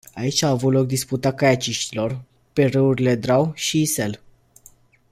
[0.13, 2.21] Aici a avut loc disputa kaiaciștilor,
[2.53, 4.19] pe râurile Drau și Isel.